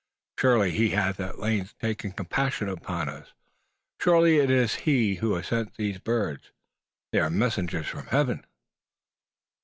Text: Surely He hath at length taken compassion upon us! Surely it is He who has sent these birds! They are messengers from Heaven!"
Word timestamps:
Surely 0.39 0.71
He 0.71 0.89
hath 0.97 1.19
at 1.19 1.37
length 1.37 1.77
taken 1.77 2.11
compassion 2.11 2.67
upon 2.67 3.07
us! 3.07 3.33
Surely 3.99 4.37
it 4.37 4.49
is 4.49 4.73
He 4.89 5.17
who 5.21 5.35
has 5.35 5.45
sent 5.49 5.75
these 5.75 5.99
birds! 5.99 6.51
They 7.11 7.19
are 7.19 7.29
messengers 7.29 7.85
from 7.85 8.07
Heaven!" 8.07 8.43